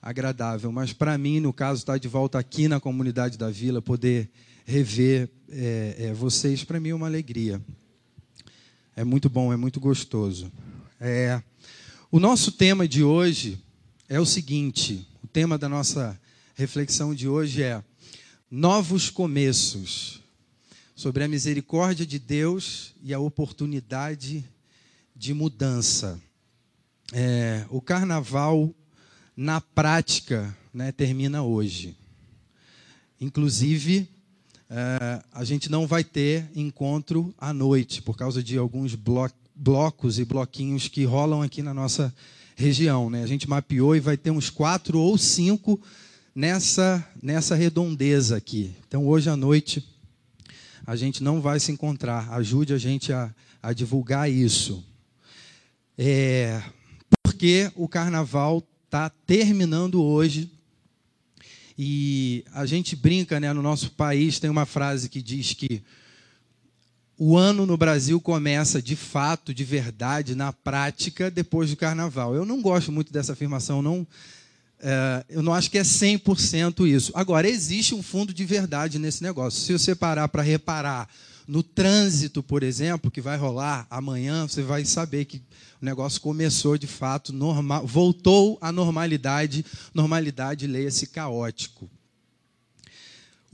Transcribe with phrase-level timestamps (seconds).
[0.00, 4.30] agradável, mas para mim, no caso, estar de volta aqui na comunidade da Vila, poder
[4.64, 7.60] rever é, é, vocês, para mim é uma alegria.
[8.96, 10.50] É muito bom, é muito gostoso.
[10.98, 11.42] É,
[12.10, 13.62] o nosso tema de hoje
[14.08, 16.18] é o seguinte: o tema da nossa
[16.54, 17.82] reflexão de hoje é
[18.56, 20.22] novos começos,
[20.94, 24.44] sobre a misericórdia de Deus e a oportunidade
[25.16, 26.20] de mudança.
[27.12, 28.72] É, o carnaval,
[29.36, 31.96] na prática, né, termina hoje.
[33.20, 34.08] Inclusive,
[34.70, 40.18] é, a gente não vai ter encontro à noite, por causa de alguns blocos blocos
[40.18, 42.14] e bloquinhos que rolam aqui na nossa
[42.56, 43.10] região.
[43.10, 43.22] Né?
[43.22, 45.80] A gente mapeou e vai ter uns quatro ou cinco
[46.34, 48.74] nessa, nessa redondeza aqui.
[48.88, 49.86] Então, hoje à noite,
[50.86, 52.32] a gente não vai se encontrar.
[52.32, 53.32] Ajude a gente a,
[53.62, 54.84] a divulgar isso.
[55.96, 56.60] É,
[57.22, 60.50] porque o carnaval está terminando hoje.
[61.76, 63.52] E a gente brinca, né?
[63.52, 65.82] No nosso país tem uma frase que diz que
[67.16, 72.34] o ano no Brasil começa de fato, de verdade, na prática, depois do carnaval.
[72.34, 74.06] Eu não gosto muito dessa afirmação, não.
[74.80, 77.12] É, eu não acho que é 100% isso.
[77.14, 79.60] Agora, existe um fundo de verdade nesse negócio.
[79.60, 81.08] Se você parar para reparar
[81.46, 85.38] no trânsito, por exemplo, que vai rolar amanhã, você vai saber que
[85.80, 89.64] o negócio começou de fato, normal, voltou à normalidade.
[89.94, 91.90] Normalidade, leia-se caótico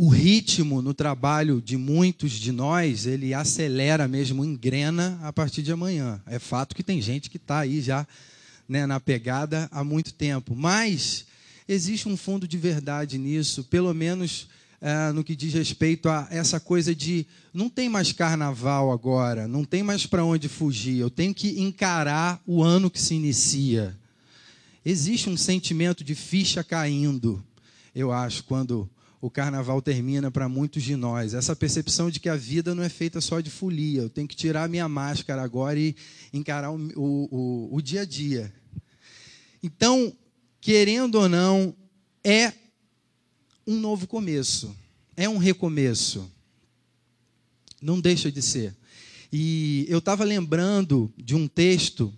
[0.03, 5.71] o ritmo no trabalho de muitos de nós, ele acelera mesmo, engrena a partir de
[5.71, 6.19] amanhã.
[6.25, 8.07] É fato que tem gente que está aí já
[8.71, 10.55] né, na pegada há muito tempo.
[10.55, 11.27] Mas
[11.69, 14.47] existe um fundo de verdade nisso, pelo menos
[14.81, 19.65] é, no que diz respeito a essa coisa de não tem mais carnaval agora, não
[19.65, 23.99] tem mais para onde fugir, eu tenho que encarar o ano que se inicia.
[24.87, 27.45] Existe um sentimento de ficha caindo,
[27.93, 28.89] eu acho, quando
[29.21, 31.35] o carnaval termina para muitos de nós.
[31.35, 34.01] Essa percepção de que a vida não é feita só de folia.
[34.03, 35.95] Eu tenho que tirar minha máscara agora e
[36.33, 38.51] encarar o, o, o, o dia a dia.
[39.63, 40.13] Então,
[40.61, 41.75] querendo ou não,
[42.25, 42.53] é
[43.67, 44.75] um novo começo.
[45.17, 46.31] É um recomeço.
[47.81, 48.75] Não deixa de ser.
[49.33, 52.13] E eu estava lembrando de um texto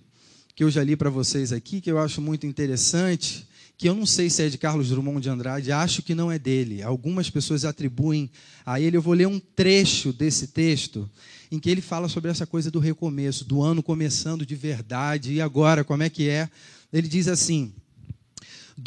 [0.54, 4.06] que eu já li para vocês aqui, que eu acho muito interessante, que eu não
[4.06, 6.82] sei se é de Carlos Drummond de Andrade, acho que não é dele.
[6.82, 8.31] Algumas pessoas atribuem
[8.64, 8.97] a ele.
[8.97, 11.08] Eu vou ler um trecho desse texto
[11.50, 15.34] em que ele fala sobre essa coisa do recomeço, do ano começando de verdade.
[15.34, 16.48] E agora, como é que é?
[16.92, 17.72] Ele diz assim: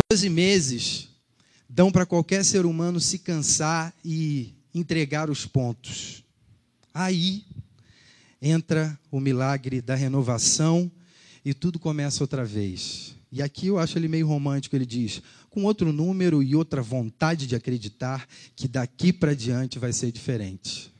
[0.10, 1.10] doze meses
[1.68, 6.24] dão para qualquer ser humano se cansar e entregar os pontos.
[6.94, 7.44] Aí
[8.42, 10.92] entra o milagre da renovação
[11.44, 13.16] e tudo começa outra vez.
[13.32, 17.48] E aqui eu acho ele meio romântico, ele diz: com outro número e outra vontade
[17.48, 20.95] de acreditar que daqui para diante vai ser diferente.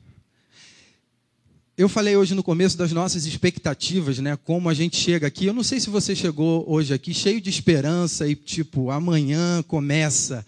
[1.78, 4.38] Eu falei hoje no começo das nossas expectativas, né?
[4.38, 5.46] Como a gente chega aqui.
[5.46, 10.46] Eu não sei se você chegou hoje aqui cheio de esperança e tipo, amanhã começa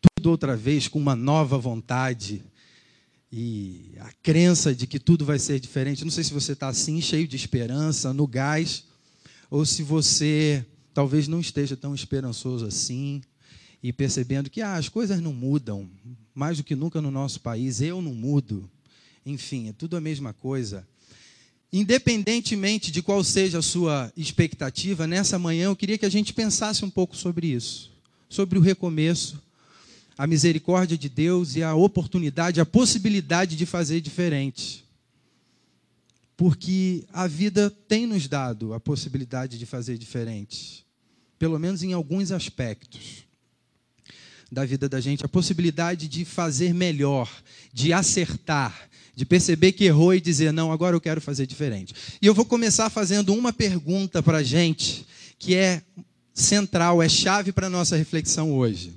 [0.00, 2.44] tudo outra vez com uma nova vontade
[3.32, 6.04] e a crença de que tudo vai ser diferente.
[6.04, 8.84] Não sei se você está assim, cheio de esperança, no gás,
[9.50, 10.64] ou se você
[10.94, 13.20] talvez não esteja tão esperançoso assim
[13.82, 15.90] e percebendo que ah, as coisas não mudam,
[16.32, 18.70] mais do que nunca no nosso país, eu não mudo.
[19.24, 20.86] Enfim, é tudo a mesma coisa.
[21.72, 26.84] Independentemente de qual seja a sua expectativa, nessa manhã eu queria que a gente pensasse
[26.84, 27.90] um pouco sobre isso,
[28.28, 29.40] sobre o recomeço,
[30.18, 34.84] a misericórdia de Deus e a oportunidade, a possibilidade de fazer diferente
[36.40, 40.86] porque a vida tem nos dado a possibilidade de fazer diferente,
[41.38, 43.26] pelo menos em alguns aspectos
[44.50, 47.30] da vida da gente, a possibilidade de fazer melhor,
[47.74, 48.88] de acertar,
[49.20, 51.94] de perceber que errou e dizer, não, agora eu quero fazer diferente.
[52.22, 55.04] E eu vou começar fazendo uma pergunta para a gente,
[55.38, 55.82] que é
[56.32, 58.94] central, é chave para a nossa reflexão hoje.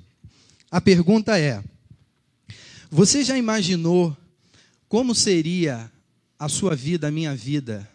[0.70, 1.62] A pergunta é:
[2.90, 4.16] Você já imaginou
[4.88, 5.92] como seria
[6.38, 7.86] a sua vida, a minha vida,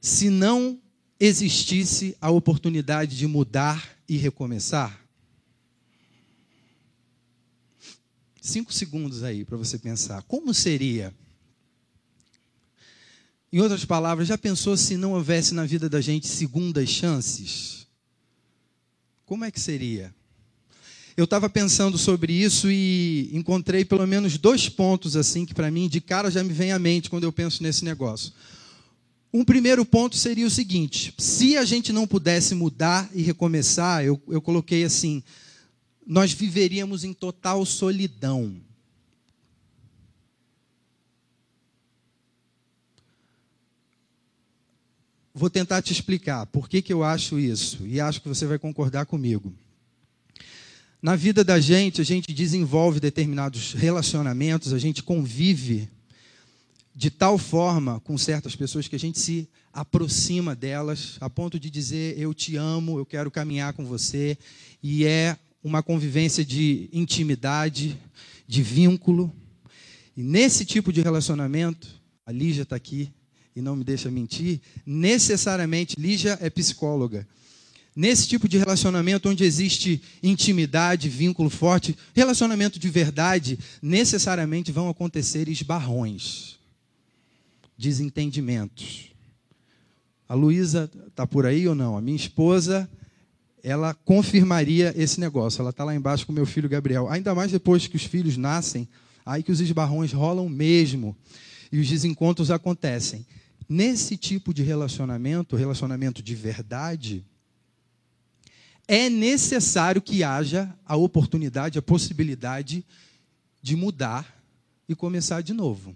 [0.00, 0.80] se não
[1.20, 5.00] existisse a oportunidade de mudar e recomeçar?
[8.42, 10.22] Cinco segundos aí para você pensar.
[10.24, 11.14] Como seria?
[13.50, 17.86] Em outras palavras, já pensou se não houvesse na vida da gente segundas chances?
[19.24, 20.14] Como é que seria?
[21.16, 25.88] Eu estava pensando sobre isso e encontrei pelo menos dois pontos assim que para mim
[25.88, 28.32] de cara já me vem à mente quando eu penso nesse negócio.
[29.32, 34.20] Um primeiro ponto seria o seguinte: se a gente não pudesse mudar e recomeçar, eu,
[34.28, 35.22] eu coloquei assim,
[36.06, 38.67] nós viveríamos em total solidão.
[45.38, 48.58] Vou tentar te explicar por que, que eu acho isso, e acho que você vai
[48.58, 49.54] concordar comigo.
[51.00, 55.88] Na vida da gente, a gente desenvolve determinados relacionamentos, a gente convive
[56.92, 61.70] de tal forma com certas pessoas que a gente se aproxima delas a ponto de
[61.70, 64.36] dizer eu te amo, eu quero caminhar com você,
[64.82, 67.96] e é uma convivência de intimidade,
[68.44, 69.32] de vínculo.
[70.16, 71.86] E nesse tipo de relacionamento,
[72.26, 73.12] a Lígia está aqui
[73.58, 77.26] e não me deixa mentir, necessariamente, Lígia é psicóloga.
[77.94, 85.48] Nesse tipo de relacionamento onde existe intimidade, vínculo forte, relacionamento de verdade, necessariamente vão acontecer
[85.48, 86.56] esbarrões,
[87.76, 89.10] desentendimentos.
[90.28, 91.96] A Luísa está por aí ou não?
[91.96, 92.88] A minha esposa,
[93.60, 95.60] ela confirmaria esse negócio.
[95.60, 97.08] Ela está lá embaixo com meu filho Gabriel.
[97.08, 98.86] Ainda mais depois que os filhos nascem,
[99.26, 101.16] aí que os esbarrões rolam mesmo
[101.72, 103.26] e os desencontros acontecem.
[103.68, 107.24] Nesse tipo de relacionamento, relacionamento de verdade,
[108.86, 112.82] é necessário que haja a oportunidade, a possibilidade
[113.60, 114.42] de mudar
[114.88, 115.94] e começar de novo.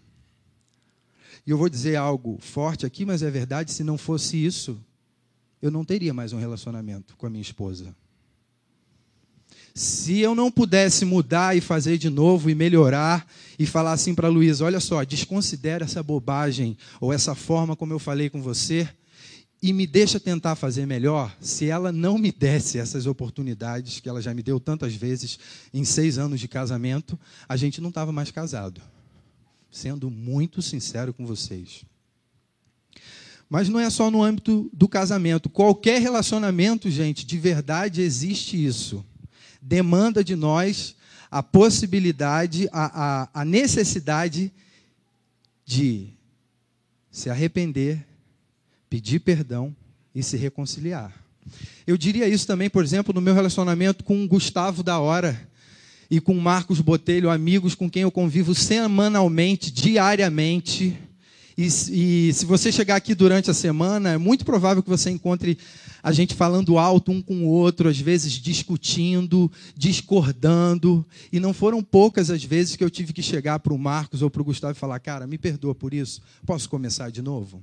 [1.46, 4.78] E eu vou dizer algo forte aqui, mas é verdade: se não fosse isso,
[5.62, 7.96] eu não teria mais um relacionamento com a minha esposa.
[9.74, 13.26] Se eu não pudesse mudar e fazer de novo e melhorar
[13.58, 17.98] e falar assim para Luísa: olha só, desconsidera essa bobagem ou essa forma como eu
[17.98, 18.88] falei com você
[19.62, 24.20] e me deixa tentar fazer melhor, se ela não me desse essas oportunidades que ela
[24.20, 25.38] já me deu tantas vezes
[25.72, 27.18] em seis anos de casamento,
[27.48, 28.82] a gente não estava mais casado.
[29.70, 31.84] Sendo muito sincero com vocês.
[33.48, 35.48] Mas não é só no âmbito do casamento.
[35.48, 39.04] Qualquer relacionamento, gente, de verdade existe isso.
[39.62, 40.96] Demanda de nós
[41.30, 44.52] a possibilidade, a, a, a necessidade
[45.64, 46.08] de
[47.10, 48.04] se arrepender
[48.92, 49.74] pedir perdão
[50.14, 51.10] e se reconciliar.
[51.86, 55.48] Eu diria isso também, por exemplo, no meu relacionamento com o Gustavo da Hora
[56.10, 60.94] e com Marcos Botelho, amigos com quem eu convivo semanalmente, diariamente.
[61.56, 65.58] E, e, se você chegar aqui durante a semana, é muito provável que você encontre
[66.02, 71.06] a gente falando alto um com o outro, às vezes discutindo, discordando.
[71.32, 74.30] E não foram poucas as vezes que eu tive que chegar para o Marcos ou
[74.30, 77.62] para o Gustavo e falar: Cara, me perdoa por isso, posso começar de novo?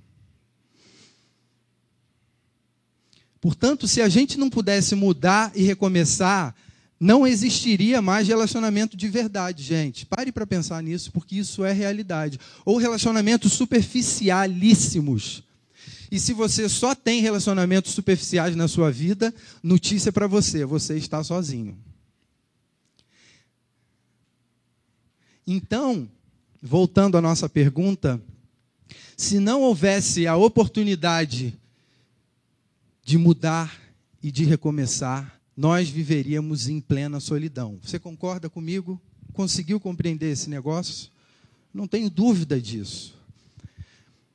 [3.41, 6.53] Portanto, se a gente não pudesse mudar e recomeçar,
[7.00, 10.06] não existiria mais relacionamento de verdade, gente.
[10.06, 12.38] Pare para pensar nisso, porque isso é realidade.
[12.65, 15.44] Ou relacionamentos superficialíssimos.
[16.12, 21.24] E se você só tem relacionamentos superficiais na sua vida, notícia para você: você está
[21.24, 21.77] sozinho.
[25.48, 26.10] Então,
[26.62, 28.22] voltando à nossa pergunta,
[29.15, 31.58] se não houvesse a oportunidade
[33.03, 33.79] de mudar
[34.22, 37.78] e de recomeçar, nós viveríamos em plena solidão.
[37.84, 38.98] Você concorda comigo?
[39.34, 41.12] Conseguiu compreender esse negócio?
[41.74, 43.13] Não tenho dúvida disso.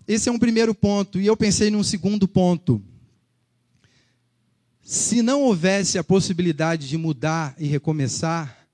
[0.06, 2.82] Esse é um primeiro ponto, e eu pensei num segundo ponto.
[4.82, 8.68] Se não houvesse a possibilidade de mudar e recomeçar,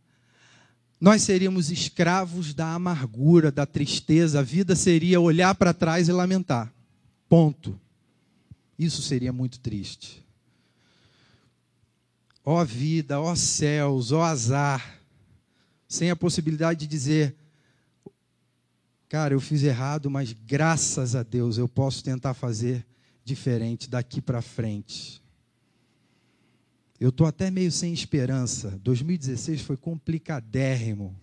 [1.00, 6.74] nós seríamos escravos da amargura, da tristeza, a vida seria olhar para trás e lamentar.
[7.28, 7.78] Ponto.
[8.76, 10.28] Isso seria muito triste.
[12.44, 15.00] Ó vida, ó céus, ó azar,
[15.86, 17.36] sem a possibilidade de dizer,
[19.08, 22.86] cara, eu fiz errado, mas graças a Deus eu posso tentar fazer
[23.24, 25.20] diferente daqui para frente.
[26.98, 28.78] Eu estou até meio sem esperança.
[28.82, 31.16] 2016 foi complicadérrimo.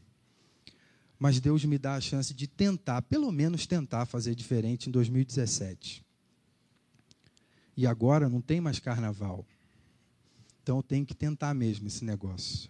[1.20, 6.04] Mas Deus me dá a chance de tentar, pelo menos tentar fazer diferente em 2017.
[7.76, 9.46] E agora não tem mais carnaval.
[10.68, 12.70] Então eu tenho que tentar mesmo esse negócio.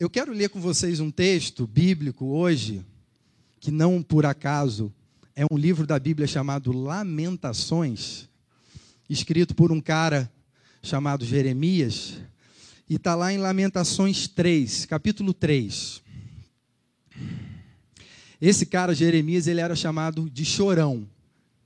[0.00, 2.82] Eu quero ler com vocês um texto bíblico hoje,
[3.60, 4.90] que não por acaso
[5.36, 8.30] é um livro da Bíblia chamado Lamentações,
[9.10, 10.32] escrito por um cara
[10.82, 12.14] chamado Jeremias,
[12.88, 16.00] e está lá em Lamentações 3, capítulo 3.
[18.40, 21.06] Esse cara, Jeremias, ele era chamado de chorão,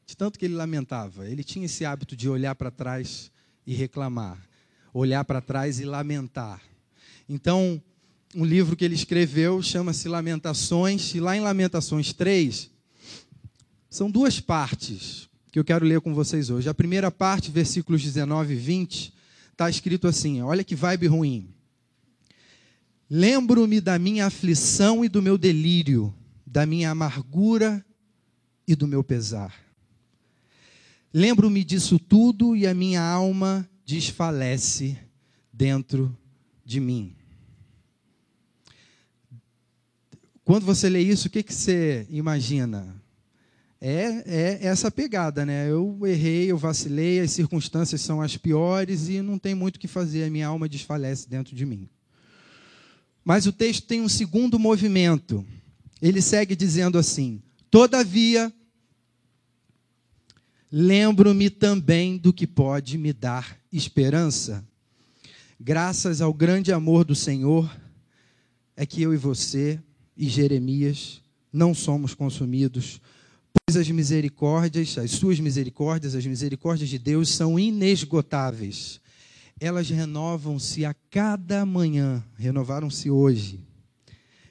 [0.05, 1.29] de tanto que ele lamentava.
[1.29, 3.31] Ele tinha esse hábito de olhar para trás
[3.67, 4.39] e reclamar,
[4.93, 6.63] olhar para trás e lamentar.
[7.29, 7.83] Então,
[8.35, 12.71] um livro que ele escreveu chama-se Lamentações, e lá em Lamentações 3,
[13.91, 16.69] são duas partes que eu quero ler com vocês hoje.
[16.69, 19.15] A primeira parte, versículos 19 e 20,
[19.53, 21.49] está escrito assim: olha que vibe ruim.
[23.09, 26.15] Lembro-me da minha aflição e do meu delírio
[26.57, 27.85] da minha amargura
[28.67, 29.53] e do meu pesar.
[31.19, 34.99] Lembro-me disso tudo e a minha alma desfalece
[35.51, 36.15] dentro
[36.63, 37.17] de mim.
[40.45, 43.03] Quando você lê isso, o que, que você imagina?
[43.81, 45.71] É, é essa pegada, né?
[45.71, 49.89] Eu errei, eu vacilei, as circunstâncias são as piores e não tem muito o que
[49.89, 51.89] fazer, a minha alma desfalece dentro de mim.
[53.25, 55.43] Mas o texto tem um segundo movimento
[56.03, 58.53] ele segue dizendo assim: Todavia,
[60.79, 64.63] lembro-me também do que pode me dar esperança.
[65.59, 67.75] Graças ao grande amor do Senhor,
[68.77, 69.81] é que eu e você
[70.15, 73.01] e Jeremias não somos consumidos,
[73.55, 79.01] pois as misericórdias, as suas misericórdias, as misericórdias de Deus são inesgotáveis.
[79.59, 83.61] Elas renovam-se a cada manhã, renovaram-se hoje.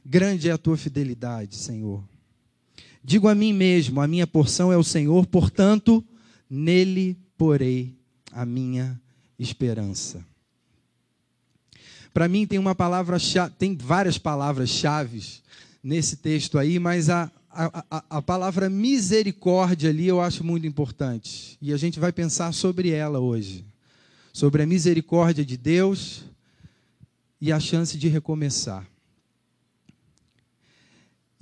[0.04, 2.04] Grande é a tua fidelidade, Senhor.
[3.04, 6.04] Digo a mim mesmo: a minha porção é o Senhor, portanto,
[6.50, 7.96] nele porei
[8.32, 9.00] a minha
[9.38, 10.26] esperança.
[12.14, 13.18] Para mim tem uma palavra,
[13.58, 15.44] tem várias palavras chaves
[15.84, 21.58] nesse texto aí, mas a, a, a, a, palavra misericórdia ali eu acho muito importante.
[21.62, 23.66] E a gente vai pensar sobre ela hoje.
[24.34, 26.24] Sobre a misericórdia de Deus
[27.40, 28.86] e a chance de recomeçar.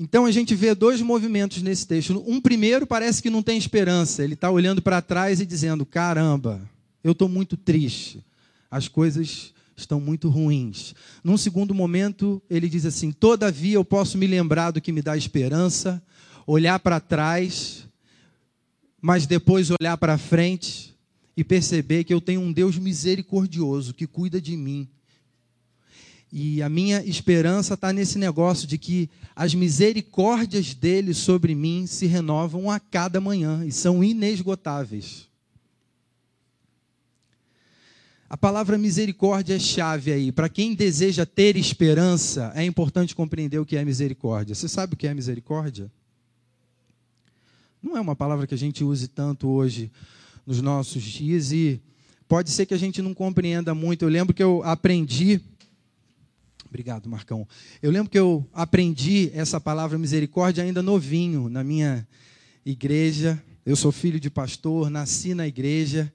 [0.03, 2.21] Então a gente vê dois movimentos nesse texto.
[2.27, 4.21] Um primeiro parece que não tem esperança.
[4.21, 6.61] Ele está olhando para trás e dizendo: caramba,
[7.01, 8.21] eu estou muito triste.
[8.69, 10.93] As coisas estão muito ruins.
[11.23, 15.15] Num segundo momento, ele diz assim: todavia eu posso me lembrar do que me dá
[15.15, 16.03] esperança,
[16.45, 17.87] olhar para trás,
[19.01, 20.93] mas depois olhar para frente
[21.37, 24.85] e perceber que eu tenho um Deus misericordioso que cuida de mim
[26.35, 32.07] e a minha esperança está nesse negócio de que as misericórdias dele sobre mim se
[32.07, 35.29] renovam a cada manhã e são inesgotáveis.
[38.27, 40.31] A palavra misericórdia é chave aí.
[40.31, 44.55] Para quem deseja ter esperança, é importante compreender o que é misericórdia.
[44.55, 45.91] Você sabe o que é misericórdia?
[47.79, 49.91] Não é uma palavra que a gente use tanto hoje
[50.47, 51.79] nos nossos dias e
[52.27, 54.03] pode ser que a gente não compreenda muito.
[54.03, 55.39] Eu lembro que eu aprendi
[56.73, 57.47] Obrigado, Marcão.
[57.83, 62.03] Eu lembro que eu aprendi essa palavra misericórdia ainda novinho na minha
[62.65, 63.39] igreja.
[63.63, 66.11] Eu sou filho de pastor, nasci na igreja.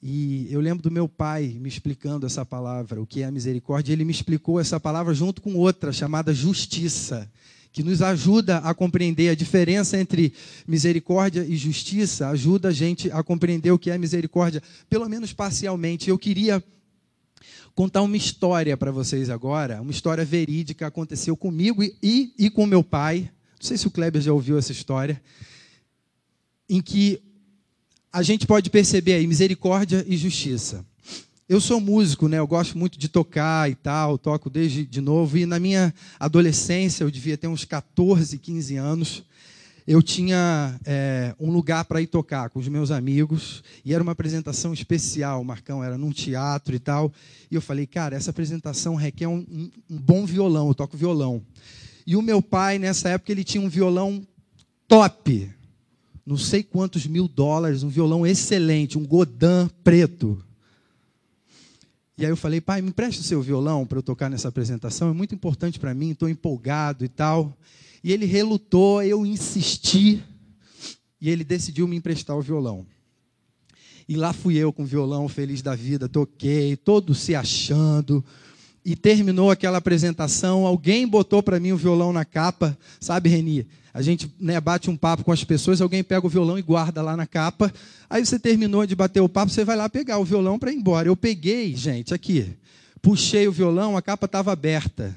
[0.00, 3.92] E eu lembro do meu pai me explicando essa palavra, o que é a misericórdia.
[3.92, 7.28] Ele me explicou essa palavra junto com outra chamada justiça,
[7.72, 10.32] que nos ajuda a compreender a diferença entre
[10.64, 16.08] misericórdia e justiça, ajuda a gente a compreender o que é misericórdia, pelo menos parcialmente.
[16.08, 16.62] Eu queria
[17.78, 22.82] contar uma história para vocês agora, uma história verídica, aconteceu comigo e, e com meu
[22.82, 23.30] pai.
[23.52, 25.22] Não sei se o Kleber já ouviu essa história,
[26.68, 27.22] em que
[28.12, 30.84] a gente pode perceber aí misericórdia e justiça.
[31.48, 32.40] Eu sou músico, né?
[32.40, 35.38] Eu gosto muito de tocar e tal, toco desde de novo.
[35.38, 39.22] E na minha adolescência, eu devia ter uns 14, 15 anos
[39.90, 44.12] eu tinha é, um lugar para ir tocar com os meus amigos, e era uma
[44.12, 47.10] apresentação especial, Marcão, era num teatro e tal.
[47.50, 51.40] E eu falei, cara, essa apresentação requer um, um, um bom violão, eu toco violão.
[52.06, 54.26] E o meu pai, nessa época, ele tinha um violão
[54.86, 55.50] top,
[56.26, 60.38] não sei quantos mil dólares, um violão excelente, um Godin preto.
[62.18, 65.08] E aí eu falei, pai, me empreste o seu violão para eu tocar nessa apresentação,
[65.08, 67.56] é muito importante para mim, estou empolgado e tal.
[68.02, 70.22] E ele relutou, eu insisti,
[71.20, 72.86] e ele decidiu me emprestar o violão.
[74.08, 78.24] E lá fui eu com o violão, feliz da vida, toquei, todo se achando.
[78.84, 83.66] E terminou aquela apresentação, alguém botou para mim o violão na capa, sabe, Reni?
[83.92, 87.02] A gente né, bate um papo com as pessoas, alguém pega o violão e guarda
[87.02, 87.72] lá na capa.
[88.08, 90.76] Aí você terminou de bater o papo, você vai lá pegar o violão para ir
[90.76, 91.08] embora.
[91.08, 92.56] Eu peguei, gente, aqui,
[93.02, 95.14] puxei o violão, a capa estava aberta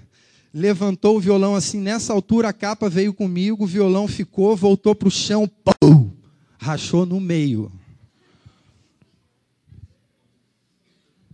[0.54, 5.08] levantou o violão assim, nessa altura a capa veio comigo, o violão ficou, voltou para
[5.08, 6.12] o chão, pum,
[6.58, 7.72] rachou no meio.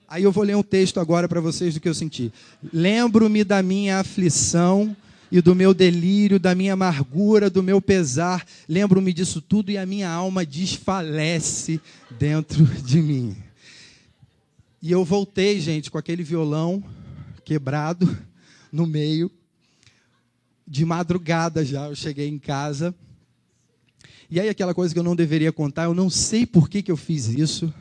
[0.07, 2.31] Aí eu vou ler um texto agora para vocês do que eu senti.
[2.71, 4.95] Lembro-me da minha aflição
[5.29, 8.45] e do meu delírio, da minha amargura, do meu pesar.
[8.69, 11.81] Lembro-me disso tudo e a minha alma desfalece
[12.17, 13.35] dentro de mim.
[14.81, 16.81] E eu voltei, gente, com aquele violão
[17.43, 18.17] quebrado
[18.77, 19.29] no meio.
[20.65, 22.93] De madrugada já, eu cheguei em casa.
[24.29, 26.91] E aí aquela coisa que eu não deveria contar, eu não sei por que, que
[26.91, 27.73] eu fiz isso.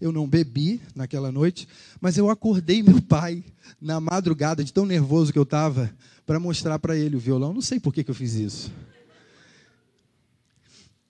[0.00, 1.68] Eu não bebi naquela noite,
[2.00, 3.44] mas eu acordei meu pai
[3.78, 5.94] na madrugada, de tão nervoso que eu estava,
[6.26, 7.52] para mostrar para ele o violão.
[7.52, 8.72] Não sei por que, que eu fiz isso.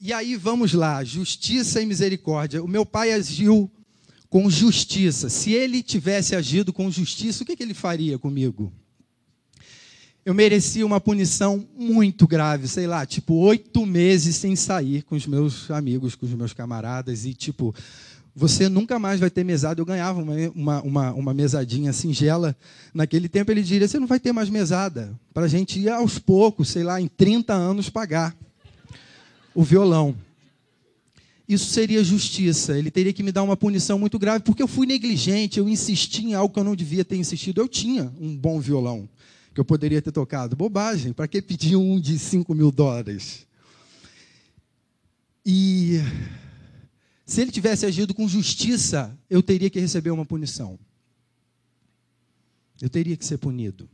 [0.00, 2.64] E aí vamos lá, justiça e misericórdia.
[2.64, 3.70] O meu pai agiu
[4.28, 5.28] com justiça.
[5.28, 8.72] Se ele tivesse agido com justiça, o que, que ele faria comigo?
[10.24, 15.26] Eu merecia uma punição muito grave, sei lá, tipo oito meses sem sair com os
[15.26, 17.74] meus amigos, com os meus camaradas, e tipo,
[18.34, 19.80] você nunca mais vai ter mesada.
[19.80, 22.54] Eu ganhava uma, uma, uma, uma mesadinha singela.
[22.92, 25.18] Naquele tempo ele diria: você não vai ter mais mesada.
[25.32, 28.36] Para a gente ir aos poucos, sei lá, em 30 anos pagar
[29.54, 30.14] o violão.
[31.48, 32.78] Isso seria justiça.
[32.78, 36.26] Ele teria que me dar uma punição muito grave, porque eu fui negligente, eu insisti
[36.26, 37.60] em algo que eu não devia ter insistido.
[37.60, 39.08] Eu tinha um bom violão
[39.54, 40.56] que eu poderia ter tocado.
[40.56, 43.46] Bobagem, para que pedir um de 5 mil dólares?
[45.44, 45.98] E
[47.24, 50.78] se ele tivesse agido com justiça, eu teria que receber uma punição.
[52.80, 53.88] Eu teria que ser punido.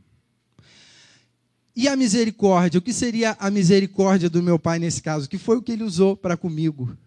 [1.75, 2.79] E a misericórdia?
[2.79, 5.29] O que seria a misericórdia do meu pai nesse caso?
[5.29, 6.97] Que foi o que ele usou para comigo.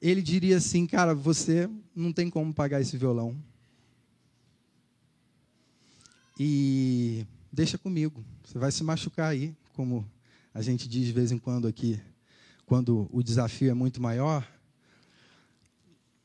[0.00, 3.36] Ele diria assim: Cara, você não tem como pagar esse violão.
[6.38, 10.08] E deixa comigo, você vai se machucar aí, como
[10.54, 12.00] a gente diz de vez em quando aqui,
[12.66, 14.46] quando o desafio é muito maior.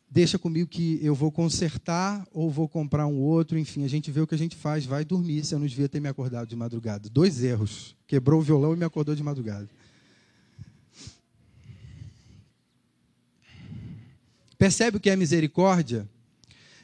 [0.10, 4.22] Deixa comigo que eu vou consertar ou vou comprar um outro, enfim, a gente vê
[4.22, 6.56] o que a gente faz, vai dormir, se eu não devia ter me acordado de
[6.56, 7.10] madrugada.
[7.10, 7.96] Dois erros.
[8.08, 9.70] Quebrou o violão e me acordou de madrugada.
[14.58, 16.10] Percebe o que é misericórdia?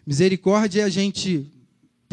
[0.05, 1.49] Misericórdia é a gente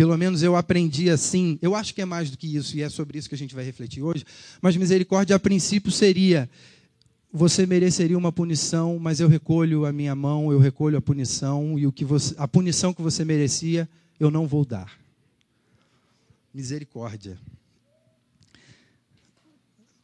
[0.01, 1.59] pelo menos eu aprendi assim.
[1.61, 3.55] Eu acho que é mais do que isso, e é sobre isso que a gente
[3.55, 4.25] vai refletir hoje.
[4.63, 6.49] Mas misericórdia, a princípio, seria:
[7.31, 11.87] você mereceria uma punição, mas eu recolho a minha mão, eu recolho a punição, e
[11.87, 13.87] o que você, a punição que você merecia,
[14.19, 14.91] eu não vou dar.
[16.55, 17.37] Misericórdia.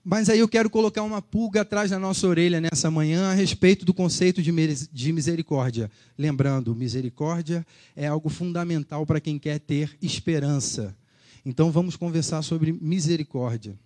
[0.08, 3.84] Mas aí eu quero colocar uma pulga atrás da nossa orelha nessa manhã a respeito
[3.84, 5.90] do conceito de misericórdia.
[6.16, 7.66] Lembrando, misericórdia
[7.96, 10.96] é algo fundamental para quem quer ter esperança.
[11.44, 13.76] Então vamos conversar sobre misericórdia.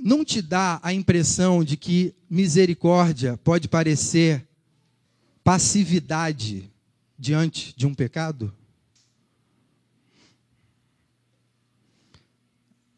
[0.00, 4.46] Não te dá a impressão de que misericórdia pode parecer
[5.42, 6.70] passividade
[7.18, 8.54] diante de um pecado?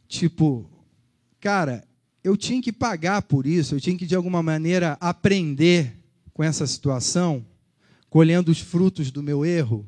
[0.06, 0.68] Tipo,
[1.40, 1.82] cara,
[2.22, 5.96] eu tinha que pagar por isso, eu tinha que de alguma maneira aprender
[6.34, 7.44] com essa situação,
[8.08, 9.86] colhendo os frutos do meu erro.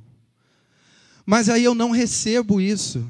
[1.24, 3.04] Mas aí eu não recebo isso.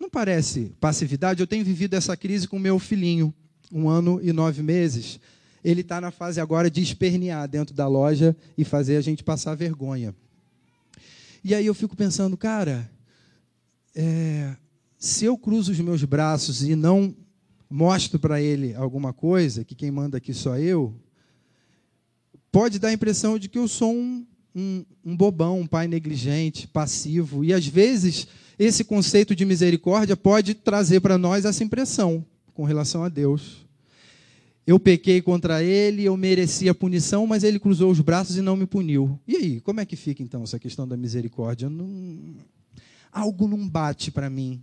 [0.00, 1.40] Não parece passividade?
[1.40, 3.32] Eu tenho vivido essa crise com meu filhinho,
[3.70, 5.20] um ano e nove meses.
[5.64, 9.54] Ele está na fase agora de espernear dentro da loja e fazer a gente passar
[9.54, 10.14] vergonha.
[11.44, 12.90] E aí eu fico pensando, cara,
[13.94, 14.56] é,
[15.02, 17.12] se eu cruzo os meus braços e não
[17.68, 20.94] mostro para ele alguma coisa, que quem manda aqui sou eu,
[22.52, 26.68] pode dar a impressão de que eu sou um, um, um bobão, um pai negligente,
[26.68, 27.42] passivo.
[27.42, 33.02] E às vezes esse conceito de misericórdia pode trazer para nós essa impressão com relação
[33.02, 33.66] a Deus.
[34.64, 38.54] Eu pequei contra ele, eu mereci a punição, mas ele cruzou os braços e não
[38.54, 39.18] me puniu.
[39.26, 41.68] E aí, como é que fica então essa questão da misericórdia?
[41.68, 42.36] Não...
[43.10, 44.62] Algo não bate para mim.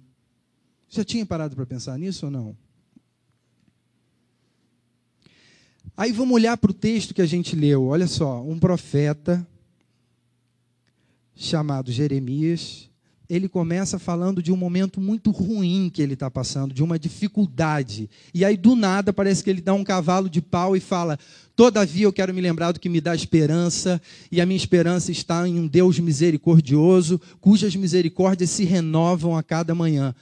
[0.90, 2.58] Já tinha parado para pensar nisso ou não?
[5.96, 7.86] Aí vamos olhar para o texto que a gente leu.
[7.88, 9.46] Olha só, um profeta
[11.36, 12.90] chamado Jeremias,
[13.30, 18.10] ele começa falando de um momento muito ruim que ele está passando, de uma dificuldade.
[18.34, 21.20] E aí, do nada, parece que ele dá um cavalo de pau e fala:
[21.56, 25.48] Todavia, eu quero me lembrar do que me dá esperança, e a minha esperança está
[25.48, 30.16] em um Deus misericordioso, cujas misericórdias se renovam a cada manhã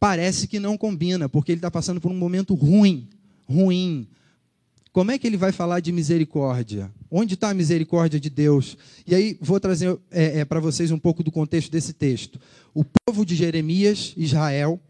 [0.00, 3.06] parece que não combina, porque ele está passando por um momento ruim,
[3.46, 4.08] ruim.
[4.92, 6.90] Como é que ele vai falar de misericórdia?
[7.10, 8.78] Onde está a misericórdia de Deus?
[9.06, 12.40] E aí vou trazer é, é, para vocês um pouco do contexto desse texto.
[12.74, 14.80] O povo de Jeremias, Israel,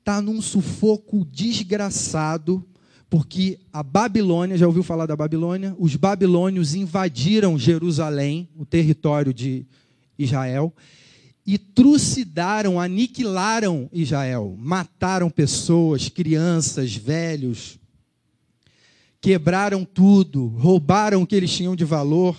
[0.00, 2.66] está num sufoco desgraçado,
[3.08, 5.76] porque a Babilônia, já ouviu falar da Babilônia?
[5.78, 9.66] Os babilônios invadiram Jerusalém, o território de
[10.18, 10.72] Israel,
[11.46, 14.56] e trucidaram, aniquilaram Israel.
[14.58, 17.78] Mataram pessoas, crianças, velhos,
[19.20, 22.36] quebraram tudo, roubaram o que eles tinham de valor,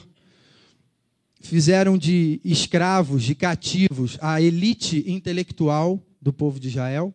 [1.39, 7.13] fizeram de escravos, de cativos, a elite intelectual do povo de Israel.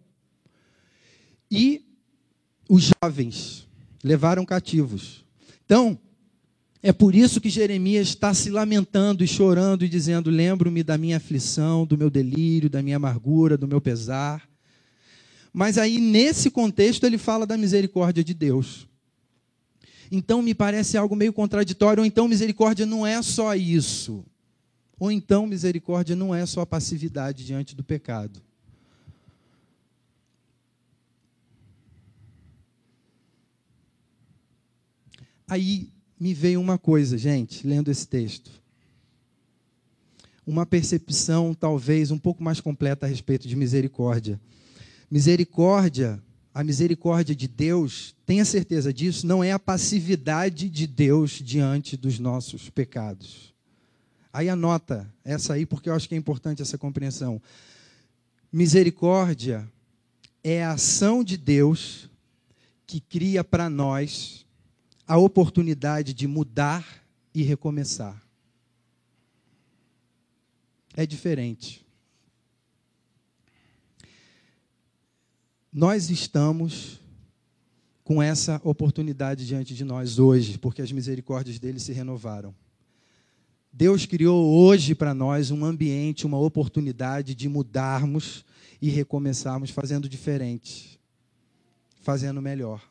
[1.51, 1.85] E
[2.69, 3.67] os jovens
[4.05, 5.25] levaram cativos.
[5.65, 5.99] Então,
[6.83, 11.19] é por isso que Jeremias está se lamentando e chorando e dizendo: Lembro-me da minha
[11.19, 14.49] aflição, do meu delírio, da minha amargura, do meu pesar.
[15.53, 18.89] Mas aí, nesse contexto, ele fala da misericórdia de Deus.
[20.11, 24.25] Então me parece algo meio contraditório, ou então misericórdia não é só isso.
[24.99, 28.43] Ou então misericórdia não é só passividade diante do pecado.
[35.47, 38.51] Aí me veio uma coisa, gente, lendo esse texto.
[40.47, 44.39] Uma percepção talvez um pouco mais completa a respeito de misericórdia.
[45.11, 51.97] Misericórdia a misericórdia de Deus, tenha certeza disso, não é a passividade de Deus diante
[51.97, 53.55] dos nossos pecados.
[54.33, 57.41] Aí anota essa aí, porque eu acho que é importante essa compreensão.
[58.53, 59.67] Misericórdia
[60.43, 62.11] é a ação de Deus
[62.87, 64.45] que cria para nós
[65.11, 68.21] a oportunidade de mudar e recomeçar.
[70.97, 71.85] É diferente.
[75.73, 77.01] nós estamos
[78.03, 82.55] com essa oportunidade diante de nós hoje, porque as misericórdias dele se renovaram.
[83.73, 88.45] Deus criou hoje para nós um ambiente, uma oportunidade de mudarmos
[88.83, 90.99] e recomeçarmos fazendo diferente,
[92.01, 92.90] fazendo melhor.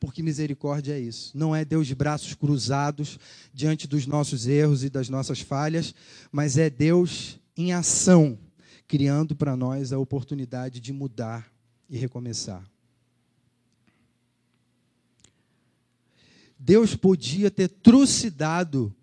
[0.00, 1.36] Porque misericórdia é isso.
[1.36, 3.18] Não é Deus de braços cruzados
[3.52, 5.94] diante dos nossos erros e das nossas falhas,
[6.30, 8.38] mas é Deus em ação,
[8.86, 11.50] criando para nós a oportunidade de mudar
[11.90, 12.64] e recomeçar.
[16.58, 18.94] Deus podia ter trucidado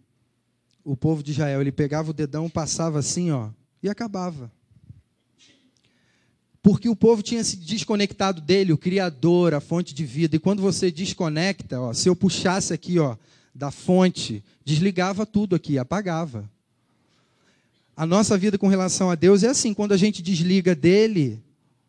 [0.83, 1.61] o povo de Israel.
[1.61, 3.49] Ele pegava o dedão, passava assim, ó,
[3.81, 4.51] e acabava.
[6.65, 10.35] Porque o povo tinha se desconectado dele, o Criador, a fonte de vida.
[10.35, 13.15] E quando você desconecta, ó, se eu puxasse aqui, ó,
[13.53, 16.49] da fonte, desligava tudo aqui, apagava.
[17.95, 21.39] A nossa vida com relação a Deus é assim: quando a gente desliga dele,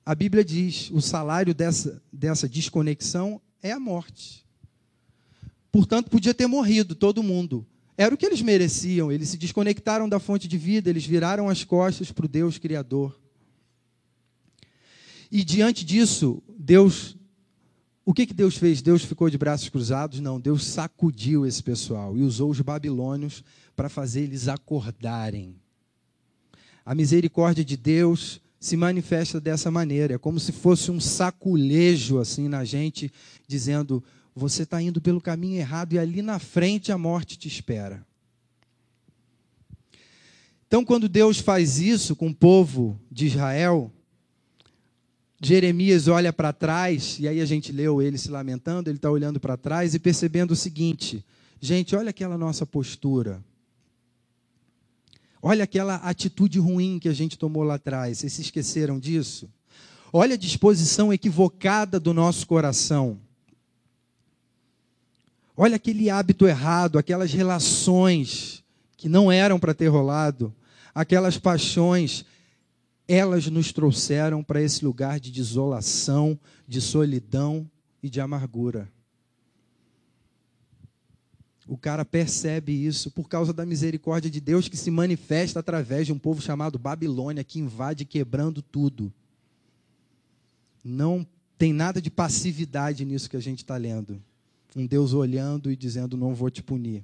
[0.05, 4.45] a Bíblia diz: o salário dessa, dessa desconexão é a morte.
[5.73, 7.67] Portanto, podia ter morrido todo mundo.
[7.97, 9.11] Era o que eles mereciam.
[9.11, 13.19] Eles se desconectaram da fonte de vida, eles viraram as costas para o Deus Criador.
[15.31, 17.17] E diante disso, Deus.
[18.05, 18.81] O que, que Deus fez?
[18.81, 20.21] Deus ficou de braços cruzados?
[20.21, 23.43] Não, Deus sacudiu esse pessoal e usou os babilônios
[23.75, 25.57] para fazer eles acordarem.
[26.85, 30.15] A misericórdia de Deus se manifesta dessa maneira.
[30.15, 33.13] É como se fosse um saculejo assim na gente,
[33.47, 34.03] dizendo:
[34.35, 38.07] você está indo pelo caminho errado e ali na frente a morte te espera.
[40.67, 43.91] Então, quando Deus faz isso com o povo de Israel,
[45.41, 49.39] Jeremias olha para trás, e aí a gente leu ele se lamentando, ele está olhando
[49.39, 51.25] para trás e percebendo o seguinte:
[51.61, 53.43] gente, olha aquela nossa postura.
[55.43, 58.19] Olha aquela atitude ruim que a gente tomou lá atrás.
[58.19, 59.49] Vocês se esqueceram disso?
[60.13, 63.21] Olha a disposição equivocada do nosso coração.
[65.57, 68.65] Olha aquele hábito errado, aquelas relações
[68.97, 70.55] que não eram para ter rolado,
[70.95, 72.25] aquelas paixões,
[73.09, 77.69] elas nos trouxeram para esse lugar de desolação, de solidão
[78.03, 78.91] e de amargura.
[81.69, 86.13] O cara percebe isso por causa da misericórdia de Deus que se manifesta através de
[86.13, 89.13] um povo chamado Babilônia, que invade quebrando tudo.
[90.85, 91.27] Não
[91.59, 94.23] tem nada de passividade nisso que a gente está lendo.
[94.77, 97.03] Um Deus olhando e dizendo: Não vou te punir.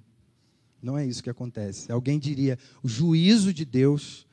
[0.81, 1.91] Não é isso que acontece.
[1.91, 4.27] Alguém diria: O juízo de Deus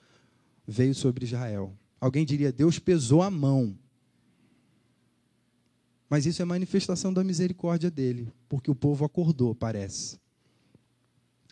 [0.70, 1.74] veio sobre Israel.
[2.00, 3.78] Alguém diria: Deus pesou a mão.
[6.10, 10.18] Mas isso é manifestação da misericórdia dele, porque o povo acordou, parece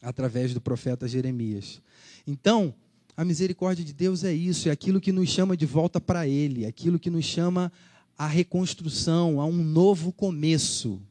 [0.01, 1.81] através do profeta Jeremias.
[2.25, 2.73] Então,
[3.15, 6.65] a misericórdia de Deus é isso, é aquilo que nos chama de volta para Ele,
[6.65, 7.71] é aquilo que nos chama
[8.17, 11.01] à reconstrução, a um novo começo.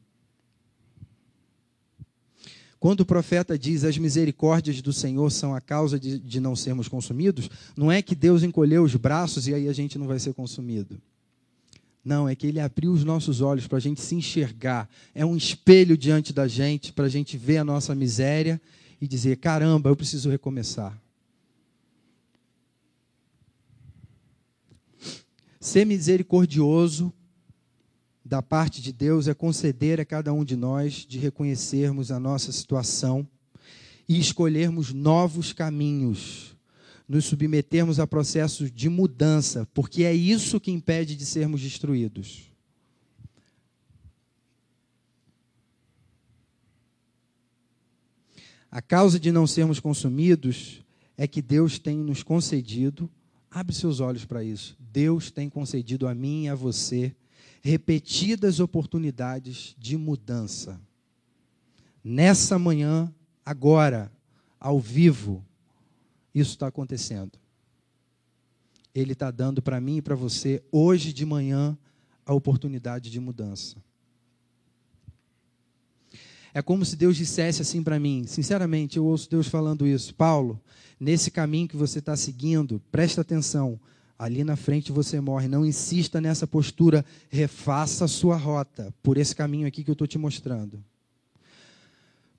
[2.79, 6.87] Quando o profeta diz as misericórdias do Senhor são a causa de, de não sermos
[6.87, 10.33] consumidos, não é que Deus encolheu os braços e aí a gente não vai ser
[10.33, 11.01] consumido.
[12.05, 14.87] Não, é que Ele abriu os nossos olhos para a gente se enxergar.
[15.13, 18.61] É um espelho diante da gente para a gente ver a nossa miséria
[19.01, 20.97] e dizer: caramba, eu preciso recomeçar.
[25.59, 27.11] Ser misericordioso
[28.27, 32.51] da parte de Deus é conceder a cada um de nós de reconhecermos a nossa
[32.51, 33.25] situação
[34.07, 36.55] e escolhermos novos caminhos,
[37.07, 42.51] nos submetermos a processos de mudança, porque é isso que impede de sermos destruídos.
[48.69, 50.83] A causa de não sermos consumidos
[51.15, 53.09] é que Deus tem nos concedido,
[53.49, 54.75] abre seus olhos para isso.
[54.77, 57.15] Deus tem concedido a mim e a você
[57.67, 60.79] repetidas oportunidades de mudança.
[62.01, 63.13] Nessa manhã,
[63.45, 64.09] agora,
[64.57, 65.43] ao vivo,
[66.33, 67.37] isso está acontecendo.
[68.95, 71.77] Ele está dando para mim e para você, hoje de manhã,
[72.25, 73.75] a oportunidade de mudança.
[76.53, 80.15] É como se Deus dissesse assim para mim, sinceramente, eu ouço Deus falando isso.
[80.15, 80.57] Paulo,
[80.97, 83.77] nesse caminho que você está seguindo, presta atenção,
[84.17, 85.47] ali na frente você morre.
[85.47, 90.07] Não insista nessa postura, refaça a sua rota por esse caminho aqui que eu estou
[90.07, 90.83] te mostrando.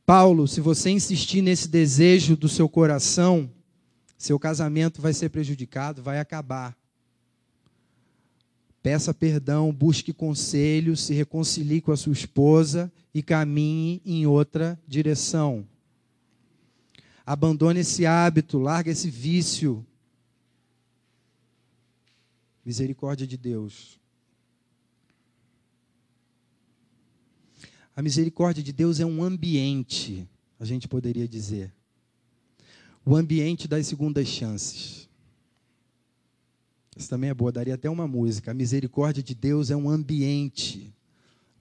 [0.04, 3.50] Paulo, se você insistir nesse desejo do seu coração,
[4.16, 6.76] seu casamento vai ser prejudicado, vai acabar.
[8.82, 15.66] Peça perdão, busque conselho, se reconcilie com a sua esposa e caminhe em outra direção.
[17.26, 19.84] Abandone esse hábito, larga esse vício,
[22.68, 23.98] Misericórdia de Deus.
[27.96, 30.28] A misericórdia de Deus é um ambiente,
[30.60, 31.72] a gente poderia dizer.
[33.06, 35.08] O ambiente das segundas chances.
[36.94, 38.50] Isso também é boa, daria até uma música.
[38.50, 40.94] A misericórdia de Deus é um ambiente.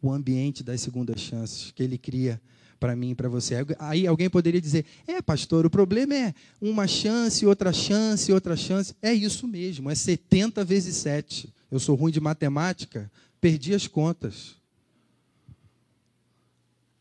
[0.01, 2.41] O ambiente das segundas chances que Ele cria
[2.79, 3.55] para mim e para você.
[3.79, 8.95] Aí alguém poderia dizer: é, pastor, o problema é uma chance, outra chance, outra chance.
[9.01, 11.53] É isso mesmo, é 70 vezes 7.
[11.69, 13.11] Eu sou ruim de matemática,
[13.41, 14.55] perdi as contas.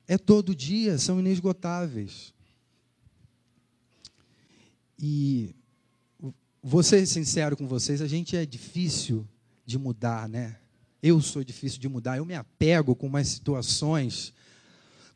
[0.09, 2.33] É todo dia, são inesgotáveis.
[4.99, 5.55] E
[6.62, 9.27] vou ser sincero com vocês, a gente é difícil
[9.65, 10.57] de mudar, né?
[11.03, 14.33] Eu sou difícil de mudar, eu me apego com umas situações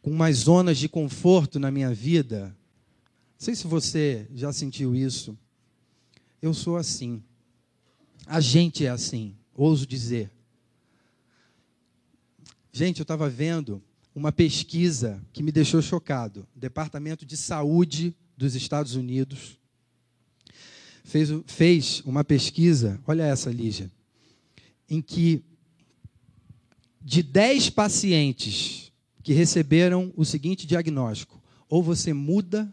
[0.02, 2.56] com umas zonas de conforto na minha vida.
[3.38, 5.36] Não sei se você já sentiu isso.
[6.40, 7.22] Eu sou assim.
[8.26, 10.30] A gente é assim, ouso dizer.
[12.72, 13.82] Gente, eu estava vendo
[14.14, 16.46] uma pesquisa que me deixou chocado.
[16.56, 19.58] O Departamento de Saúde dos Estados Unidos
[21.04, 23.90] fez, fez uma pesquisa, olha essa, Lígia,
[24.88, 25.42] em que
[27.02, 28.89] de 10 pacientes
[29.22, 32.72] que receberam o seguinte diagnóstico: ou você muda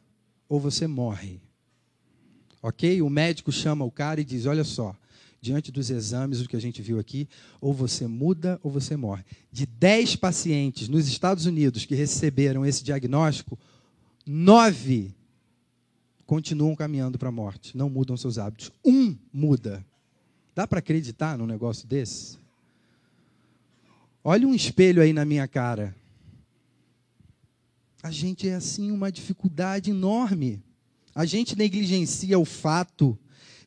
[0.49, 1.39] ou você morre.
[2.62, 3.01] Ok?
[3.01, 4.95] O médico chama o cara e diz: Olha só,
[5.41, 7.27] diante dos exames, o que a gente viu aqui,
[7.62, 9.23] ou você muda ou você morre.
[9.51, 13.57] De 10 pacientes nos Estados Unidos que receberam esse diagnóstico,
[14.25, 15.13] nove
[16.25, 18.71] continuam caminhando para a morte, não mudam seus hábitos.
[18.83, 19.86] Um muda.
[20.53, 22.38] Dá para acreditar num negócio desse?
[24.23, 25.95] Olha um espelho aí na minha cara.
[28.03, 30.62] A gente é assim uma dificuldade enorme.
[31.15, 33.17] A gente negligencia o fato